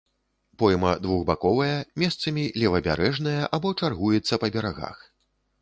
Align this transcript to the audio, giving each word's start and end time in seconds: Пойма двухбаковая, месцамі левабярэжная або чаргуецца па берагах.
Пойма 0.61 0.93
двухбаковая, 1.03 1.75
месцамі 2.03 2.45
левабярэжная 2.63 3.37
або 3.59 3.77
чаргуецца 3.81 4.33
па 4.47 4.55
берагах. 4.57 4.97